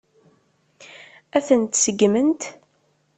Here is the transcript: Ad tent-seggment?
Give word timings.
Ad 1.37 1.43
tent-seggment? 1.47 2.41